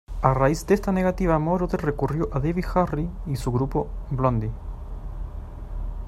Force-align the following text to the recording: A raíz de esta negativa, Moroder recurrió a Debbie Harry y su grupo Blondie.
A 0.23 0.33
raíz 0.33 0.65
de 0.65 0.73
esta 0.73 0.91
negativa, 0.91 1.37
Moroder 1.37 1.79
recurrió 1.79 2.27
a 2.33 2.39
Debbie 2.39 2.65
Harry 2.73 3.07
y 3.27 3.35
su 3.35 3.51
grupo 3.51 3.87
Blondie. 4.09 4.49